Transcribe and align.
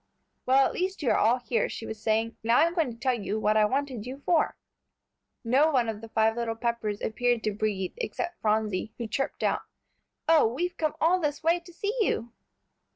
"Well, 0.47 0.65
at 0.65 0.73
last 0.81 1.03
you 1.03 1.11
are 1.11 1.15
all 1.17 1.37
here," 1.37 1.69
she 1.69 1.85
was 1.85 2.01
saying; 2.01 2.35
"now 2.41 2.57
I'm 2.57 2.73
going 2.73 2.91
to 2.91 2.97
tell 2.97 3.13
you 3.13 3.39
what 3.39 3.55
I 3.55 3.65
wanted 3.65 4.03
you 4.07 4.23
for." 4.25 4.57
No 5.43 5.69
one 5.69 5.87
of 5.89 6.01
the 6.01 6.09
five 6.09 6.35
little 6.35 6.55
Peppers 6.55 7.03
appeared 7.03 7.43
to 7.43 7.51
breathe, 7.53 7.93
except 7.97 8.41
Phronsie, 8.41 8.93
who 8.97 9.05
chirped 9.05 9.43
out, 9.43 9.61
"Oh, 10.27 10.47
we've 10.51 10.75
come 10.75 10.95
all 10.99 11.19
this 11.19 11.43
way 11.43 11.59
to 11.59 11.71
see 11.71 11.95
you!" 12.01 12.31